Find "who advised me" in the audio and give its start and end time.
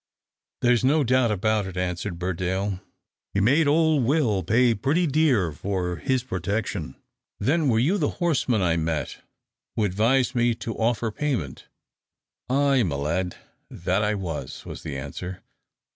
9.75-10.55